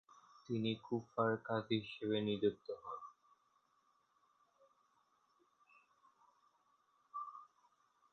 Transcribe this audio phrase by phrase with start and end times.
[0.45, 2.99] তিনি কুফার কাজি হিসেবে নিযুক্ত হন।